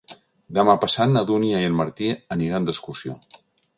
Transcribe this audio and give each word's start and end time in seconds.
Demà 0.57 0.75
passat 0.85 1.11
na 1.11 1.23
Dúnia 1.31 1.61
i 1.65 1.67
en 1.73 1.77
Martí 1.81 2.09
aniran 2.37 2.67
d'excursió. 2.71 3.19